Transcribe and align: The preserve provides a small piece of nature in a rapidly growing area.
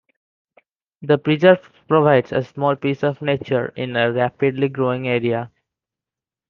The 1.03 1.19
preserve 1.19 1.59
provides 1.87 2.31
a 2.31 2.41
small 2.43 2.75
piece 2.75 3.03
of 3.03 3.21
nature 3.21 3.71
in 3.75 3.95
a 3.95 4.11
rapidly 4.11 4.67
growing 4.67 5.07
area. 5.07 5.51